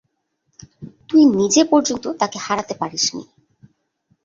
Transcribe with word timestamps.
তুই 1.09 1.21
নিজে 1.35 1.61
পর্যন্ত 1.63 2.05
তাকে 2.21 2.37
হারাতে 2.37 2.73
পারিসনি। 2.73 3.23